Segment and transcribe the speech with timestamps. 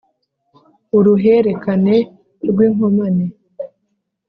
[0.97, 1.95] Uruherekane
[2.49, 3.25] rw'inkomane